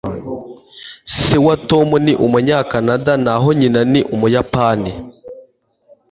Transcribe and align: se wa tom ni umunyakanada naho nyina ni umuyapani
se 1.15 1.35
wa 1.45 1.55
tom 1.69 1.89
ni 2.05 2.13
umunyakanada 2.25 3.13
naho 3.25 3.47
nyina 3.59 3.81
ni 3.91 4.01
umuyapani 4.13 4.91